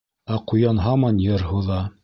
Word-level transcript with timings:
Ә 0.35 0.39
ҡуян 0.51 0.81
һаман 0.87 1.21
йыр 1.29 1.47
һуҙа. 1.53 1.81